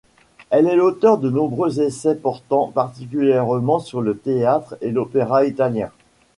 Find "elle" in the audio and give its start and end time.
0.49-0.65